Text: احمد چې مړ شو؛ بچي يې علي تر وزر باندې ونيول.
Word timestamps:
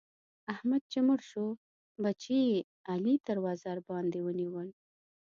احمد 0.53 0.81
چې 0.91 0.99
مړ 1.07 1.19
شو؛ 1.29 1.45
بچي 2.03 2.37
يې 2.49 2.59
علي 2.91 3.15
تر 3.27 3.37
وزر 3.45 3.77
باندې 3.89 4.19
ونيول. 4.21 4.67